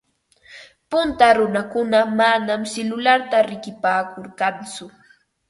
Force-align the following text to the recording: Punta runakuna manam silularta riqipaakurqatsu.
Punta 0.91 1.27
runakuna 1.37 1.99
manam 2.21 2.61
silularta 2.73 3.37
riqipaakurqatsu. 3.49 4.85